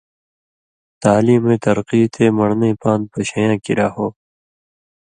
تعلیمَیں 1.01 1.61
ترقی 1.65 2.01
تے 2.13 2.25
من٘ڑنئ 2.35 2.73
پان٘د 2.81 3.03
پشَیں 3.11 3.47
یاں 3.47 3.57
کِریا 3.63 3.87
ہو۔ 3.95 4.07